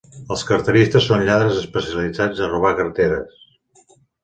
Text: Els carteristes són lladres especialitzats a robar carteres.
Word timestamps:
Els 0.35 0.45
carteristes 0.51 1.05
són 1.11 1.25
lladres 1.27 1.59
especialitzats 1.65 2.43
a 2.47 2.51
robar 2.55 2.73
carteres. 2.83 3.39